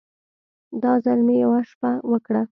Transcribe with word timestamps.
دا 0.81 0.93
ځل 1.03 1.19
مې 1.27 1.35
يوه 1.43 1.59
شپه 1.69 1.91
وکړه. 2.11 2.41